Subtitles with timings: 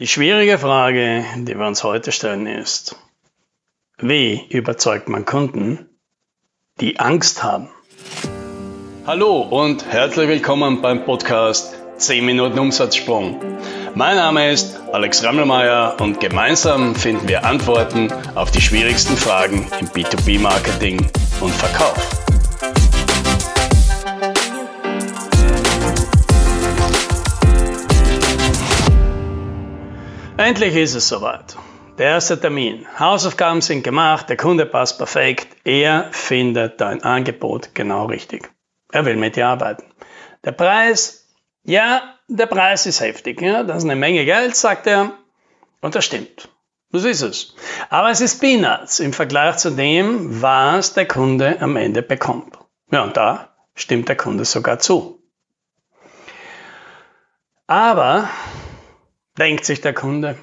[0.00, 2.96] Die schwierige Frage, die wir uns heute stellen, ist,
[3.98, 5.90] wie überzeugt man Kunden,
[6.80, 7.68] die Angst haben?
[9.06, 13.42] Hallo und herzlich willkommen beim Podcast 10 Minuten Umsatzsprung.
[13.94, 19.88] Mein Name ist Alex Rammelmeier und gemeinsam finden wir Antworten auf die schwierigsten Fragen im
[19.88, 21.10] B2B-Marketing
[21.42, 22.29] und Verkauf.
[30.40, 31.54] Endlich ist es soweit.
[31.98, 32.86] Der erste Termin.
[32.98, 35.54] Hausaufgaben sind gemacht, der Kunde passt perfekt.
[35.64, 38.50] Er findet dein Angebot genau richtig.
[38.90, 39.84] Er will mit dir arbeiten.
[40.42, 41.28] Der Preis,
[41.62, 43.42] ja, der Preis ist heftig.
[43.42, 45.12] Ja, das ist eine Menge Geld, sagt er.
[45.82, 46.48] Und das stimmt.
[46.90, 47.54] Das ist es.
[47.90, 52.56] Aber es ist Peanuts im Vergleich zu dem, was der Kunde am Ende bekommt.
[52.90, 55.22] Ja, und da stimmt der Kunde sogar zu.
[57.66, 58.30] Aber
[59.40, 60.36] denkt sich der Kunde.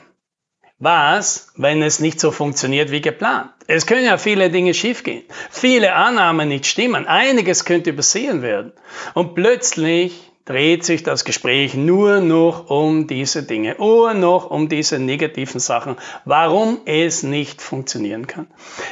[0.79, 3.51] Was, wenn es nicht so funktioniert wie geplant?
[3.67, 8.73] Es können ja viele Dinge schiefgehen, viele Annahmen nicht stimmen, einiges könnte übersehen werden.
[9.13, 14.99] Und plötzlich dreht sich das Gespräch nur noch um diese Dinge, nur noch um diese
[14.99, 18.47] negativen Sachen, warum es nicht funktionieren kann.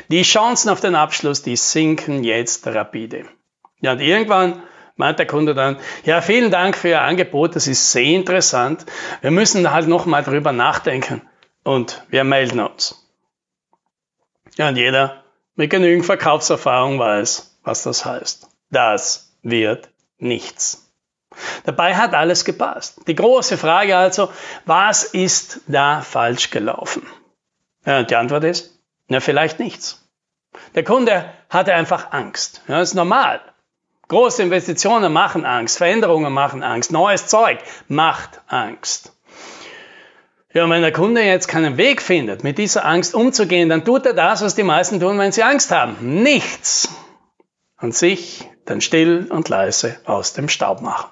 [0.09, 3.25] Die Chancen auf den Abschluss, die sinken jetzt rapide.
[3.79, 4.61] Ja, und irgendwann
[4.95, 8.85] meint der Kunde dann, ja, vielen Dank für Ihr Angebot, das ist sehr interessant.
[9.21, 11.21] Wir müssen halt nochmal drüber nachdenken
[11.63, 13.01] und wir melden uns.
[14.55, 15.23] Ja, und jeder
[15.55, 18.47] mit genügend Verkaufserfahrung weiß, was das heißt.
[18.71, 20.81] Das wird nichts.
[21.65, 23.01] Dabei hat alles gepasst.
[23.07, 24.31] Die große Frage also,
[24.65, 27.05] was ist da falsch gelaufen?
[27.85, 30.07] Ja, und die Antwort ist, na, vielleicht nichts.
[30.73, 32.61] Der Kunde hatte einfach Angst.
[32.67, 33.41] Ja, das ist normal.
[34.07, 39.13] Große Investitionen machen Angst, Veränderungen machen Angst, neues Zeug macht Angst.
[40.53, 44.05] Ja, und wenn der Kunde jetzt keinen Weg findet, mit dieser Angst umzugehen, dann tut
[44.05, 46.23] er das, was die meisten tun, wenn sie Angst haben.
[46.23, 46.87] Nichts.
[47.81, 51.11] Und sich dann still und leise aus dem Staub machen.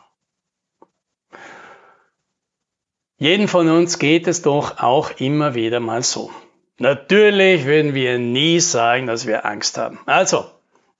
[3.18, 6.32] Jeden von uns geht es doch auch immer wieder mal so.
[6.78, 10.00] Natürlich würden wir nie sagen, dass wir Angst haben.
[10.06, 10.46] Also,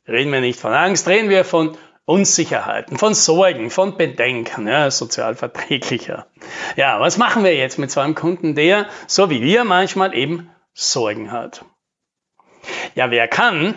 [0.08, 5.36] reden wir nicht von Angst, reden wir von Unsicherheiten, von Sorgen, von Bedenken, ja, sozial
[5.36, 6.28] verträglicher.
[6.76, 10.50] Ja, was machen wir jetzt mit so einem Kunden, der, so wie wir manchmal eben
[10.74, 11.64] Sorgen hat?
[12.96, 13.76] Ja, wer kann,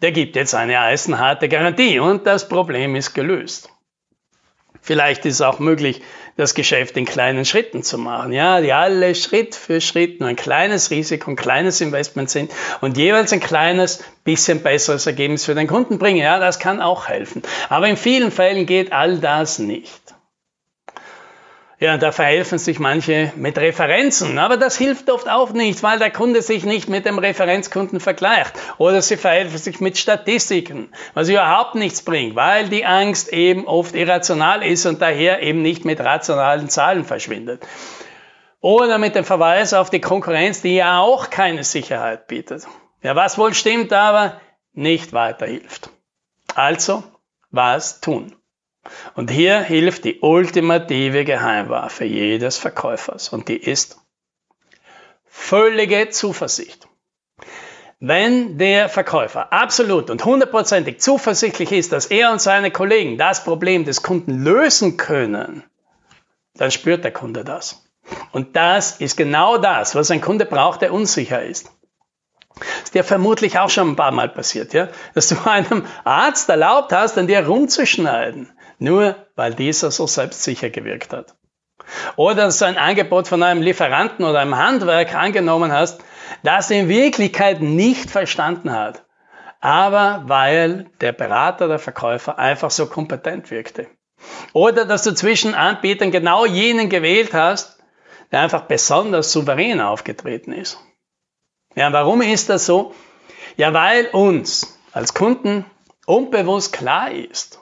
[0.00, 3.70] der gibt jetzt eine eisenharte Garantie und das Problem ist gelöst.
[4.80, 6.02] Vielleicht ist es auch möglich,
[6.36, 8.32] das Geschäft in kleinen Schritten zu machen.
[8.32, 12.96] Ja, die alle Schritt für Schritt nur ein kleines Risiko, ein kleines Investment sind und
[12.96, 16.20] jeweils ein kleines, bisschen besseres Ergebnis für den Kunden bringen.
[16.20, 17.42] Ja, das kann auch helfen.
[17.68, 20.14] Aber in vielen Fällen geht all das nicht.
[21.80, 26.10] Ja, da verhelfen sich manche mit Referenzen, aber das hilft oft auch nicht, weil der
[26.10, 28.52] Kunde sich nicht mit dem Referenzkunden vergleicht.
[28.78, 33.94] Oder sie verhelfen sich mit Statistiken, was überhaupt nichts bringt, weil die Angst eben oft
[33.94, 37.64] irrational ist und daher eben nicht mit rationalen Zahlen verschwindet.
[38.60, 42.66] Oder mit dem Verweis auf die Konkurrenz, die ja auch keine Sicherheit bietet.
[43.04, 44.40] Ja, was wohl stimmt, aber
[44.72, 45.90] nicht weiterhilft.
[46.56, 47.04] Also,
[47.52, 48.34] was tun?
[49.14, 53.98] Und hier hilft die ultimative Geheimwaffe jedes Verkäufers und die ist
[55.26, 56.88] völlige Zuversicht.
[58.00, 63.84] Wenn der Verkäufer absolut und hundertprozentig zuversichtlich ist, dass er und seine Kollegen das Problem
[63.84, 65.64] des Kunden lösen können,
[66.54, 67.84] dann spürt der Kunde das.
[68.30, 71.70] Und das ist genau das, was ein Kunde braucht, der unsicher ist.
[72.58, 74.88] Das ist dir vermutlich auch schon ein paar Mal passiert, ja?
[75.14, 81.12] Dass du einem Arzt erlaubt hast, an dir rumzuschneiden nur weil dieser so selbstsicher gewirkt
[81.12, 81.34] hat.
[82.16, 86.00] Oder dass du ein Angebot von einem Lieferanten oder einem Handwerk angenommen hast,
[86.42, 89.04] das in Wirklichkeit nicht verstanden hat,
[89.60, 93.86] aber weil der Berater, der Verkäufer einfach so kompetent wirkte.
[94.52, 97.78] Oder dass du zwischen Anbietern genau jenen gewählt hast,
[98.30, 100.78] der einfach besonders souverän aufgetreten ist.
[101.74, 102.94] Ja, warum ist das so?
[103.56, 105.64] Ja, weil uns als Kunden
[106.06, 107.60] unbewusst klar ist,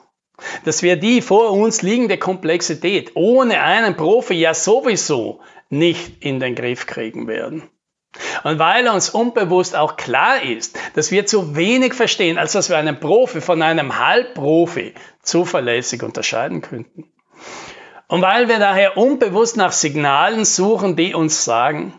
[0.65, 6.55] dass wir die vor uns liegende Komplexität ohne einen Profi ja sowieso nicht in den
[6.55, 7.69] Griff kriegen werden.
[8.43, 12.77] Und weil uns unbewusst auch klar ist, dass wir zu wenig verstehen, als dass wir
[12.77, 17.11] einen Profi von einem Halbprofi zuverlässig unterscheiden könnten.
[18.07, 21.93] Und weil wir daher unbewusst nach Signalen suchen, die uns sagen,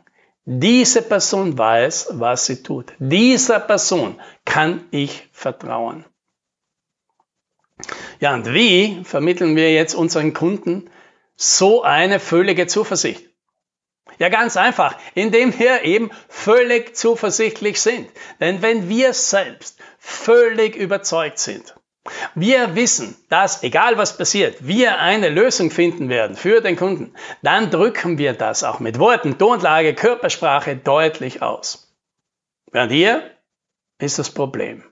[0.45, 2.95] diese Person weiß, was sie tut.
[2.99, 6.07] Dieser Person kann ich vertrauen.
[8.21, 10.91] Ja, und wie vermitteln wir jetzt unseren Kunden
[11.37, 13.29] so eine völlige Zuversicht?
[14.19, 18.11] Ja, ganz einfach, indem wir eben völlig zuversichtlich sind.
[18.41, 21.75] Denn wenn wir selbst völlig überzeugt sind,
[22.35, 27.71] wir wissen, dass egal was passiert, wir eine Lösung finden werden für den Kunden, dann
[27.71, 31.95] drücken wir das auch mit Worten, Tonlage, Körpersprache deutlich aus.
[32.73, 33.31] Während hier
[33.99, 34.85] ist das Problem.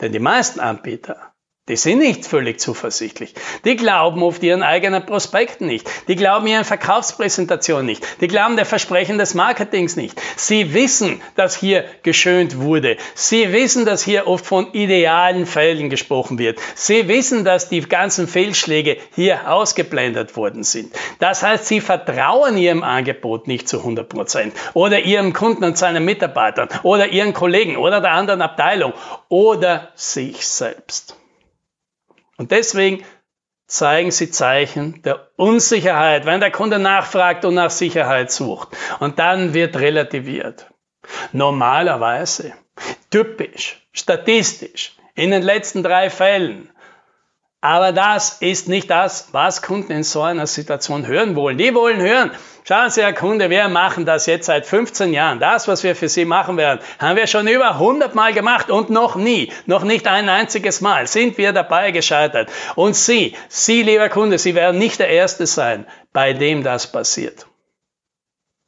[0.00, 1.32] Denn die meisten Anbieter
[1.70, 3.32] die sind nicht völlig zuversichtlich.
[3.64, 5.88] Die glauben oft ihren eigenen Prospekten nicht.
[6.08, 8.04] Die glauben ihren Verkaufspräsentationen nicht.
[8.20, 10.20] Die glauben der Versprechen des Marketings nicht.
[10.34, 12.96] Sie wissen, dass hier geschönt wurde.
[13.14, 16.58] Sie wissen, dass hier oft von idealen Fällen gesprochen wird.
[16.74, 20.92] Sie wissen, dass die ganzen Fehlschläge hier ausgeblendet worden sind.
[21.20, 26.04] Das heißt, sie vertrauen ihrem Angebot nicht zu 100 Prozent oder ihrem Kunden und seinen
[26.04, 28.92] Mitarbeitern oder ihren Kollegen oder der anderen Abteilung
[29.28, 31.19] oder sich selbst.
[32.40, 33.04] Und deswegen
[33.66, 38.70] zeigen sie Zeichen der Unsicherheit, wenn der Kunde nachfragt und nach Sicherheit sucht.
[38.98, 40.64] Und dann wird relativiert.
[41.32, 42.54] Normalerweise,
[43.10, 46.70] typisch, statistisch, in den letzten drei Fällen
[47.60, 51.58] aber das ist nicht das, was Kunden in so einer Situation hören wollen.
[51.58, 52.30] Die wollen hören,
[52.64, 55.40] schauen Sie, Herr Kunde, wir machen das jetzt seit 15 Jahren.
[55.40, 58.88] Das, was wir für Sie machen werden, haben wir schon über 100 Mal gemacht und
[58.88, 62.50] noch nie, noch nicht ein einziges Mal sind wir dabei gescheitert.
[62.76, 67.46] Und Sie, Sie, lieber Kunde, Sie werden nicht der Erste sein, bei dem das passiert.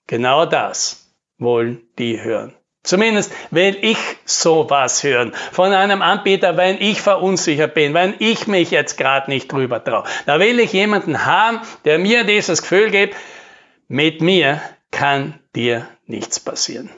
[0.07, 2.55] Genau das wollen die hören.
[2.83, 8.73] Zumindest will ich sowas hören von einem Anbieter, wenn ich verunsichert bin, wenn ich mich
[8.73, 10.05] jetzt gerade nicht drüber traue.
[10.27, 13.15] Da will ich jemanden haben, der mir dieses Gefühl gibt,
[13.87, 16.91] mit mir kann dir nichts passieren.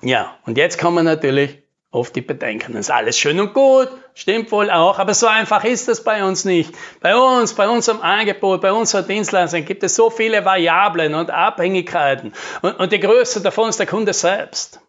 [0.00, 2.74] Ja, und jetzt kommen natürlich oft die Bedenken.
[2.74, 6.24] Das ist alles schön und gut, stimmt wohl auch, aber so einfach ist es bei
[6.24, 6.74] uns nicht.
[7.00, 12.32] Bei uns, bei unserem Angebot, bei unserer Dienstleistung gibt es so viele Variablen und Abhängigkeiten.
[12.62, 14.80] Und, und die größte davon ist der Kunde selbst.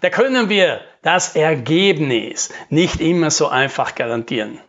[0.00, 4.60] Da können wir das Ergebnis nicht immer so einfach garantieren.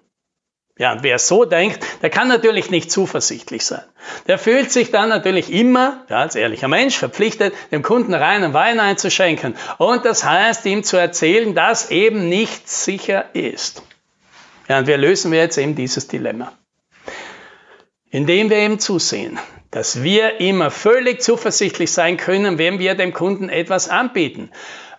[0.79, 3.83] Ja, und wer so denkt, der kann natürlich nicht zuversichtlich sein.
[4.27, 8.79] Der fühlt sich dann natürlich immer, ja, als ehrlicher Mensch, verpflichtet, dem Kunden reinen Wein
[8.79, 9.57] einzuschenken.
[9.77, 13.83] Und das heißt, ihm zu erzählen, dass eben nicht sicher ist.
[14.69, 16.53] Ja, und wie lösen wir jetzt eben dieses Dilemma?
[18.09, 19.37] Indem wir eben zusehen,
[19.71, 24.49] dass wir immer völlig zuversichtlich sein können, wenn wir dem Kunden etwas anbieten.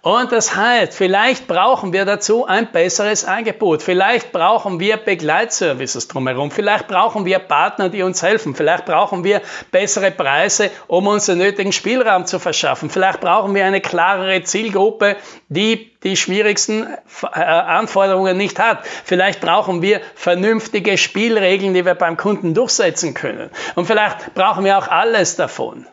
[0.03, 3.83] Und das heißt, vielleicht brauchen wir dazu ein besseres Angebot.
[3.83, 6.51] Vielleicht brauchen wir Begleitservices drumherum.
[6.51, 8.55] Vielleicht brauchen wir Partner, die uns helfen.
[8.55, 12.89] Vielleicht brauchen wir bessere Preise, um uns den nötigen Spielraum zu verschaffen.
[12.89, 15.17] Vielleicht brauchen wir eine klarere Zielgruppe,
[15.49, 16.87] die die schwierigsten
[17.35, 18.87] äh, Anforderungen nicht hat.
[19.05, 23.51] Vielleicht brauchen wir vernünftige Spielregeln, die wir beim Kunden durchsetzen können.
[23.75, 25.87] Und vielleicht brauchen wir auch alles davon.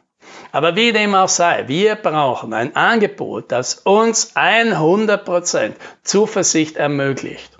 [0.51, 5.73] Aber wie dem auch sei, wir brauchen ein Angebot, das uns 100%
[6.03, 7.57] Zuversicht ermöglicht.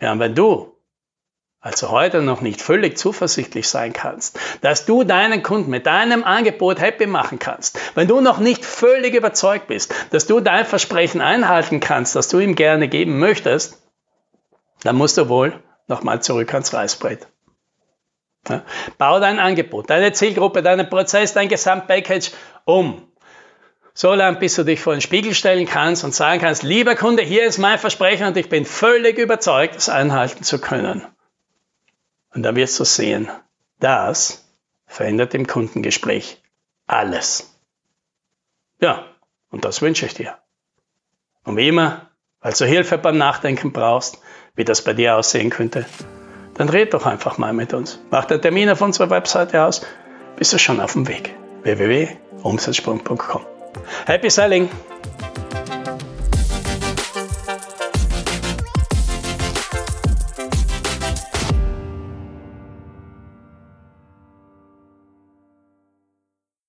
[0.00, 0.72] Ja, und wenn du
[1.64, 6.80] also heute noch nicht völlig zuversichtlich sein kannst, dass du deinen Kunden mit deinem Angebot
[6.80, 11.78] happy machen kannst, wenn du noch nicht völlig überzeugt bist, dass du dein Versprechen einhalten
[11.78, 13.80] kannst, das du ihm gerne geben möchtest,
[14.82, 17.28] dann musst du wohl nochmal zurück ans Reißbrett.
[18.48, 18.64] Ja.
[18.98, 22.32] Bau dein Angebot, deine Zielgruppe, deinen Prozess, dein Gesamtpackage
[22.64, 23.08] um.
[23.94, 27.22] So lange, bis du dich vor den Spiegel stellen kannst und sagen kannst, lieber Kunde,
[27.22, 31.06] hier ist mein Versprechen und ich bin völlig überzeugt, es einhalten zu können.
[32.34, 33.30] Und dann wirst du sehen,
[33.80, 34.48] das
[34.86, 36.42] verändert im Kundengespräch
[36.86, 37.58] alles.
[38.80, 39.04] Ja,
[39.50, 40.38] und das wünsche ich dir.
[41.44, 44.18] Und wie immer, falls du Hilfe beim Nachdenken brauchst,
[44.54, 45.86] wie das bei dir aussehen könnte,
[46.62, 47.98] dann red doch einfach mal mit uns.
[48.10, 49.84] Mach den Termin auf unserer Webseite aus,
[50.36, 51.34] bist du schon auf dem Weg.
[51.64, 53.40] www.umsatzsprung.com.
[54.06, 54.68] Happy Selling!